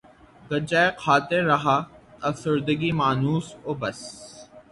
[0.49, 1.77] غنچۂ خاطر رہا
[2.21, 3.99] افسردگی مانوس و بس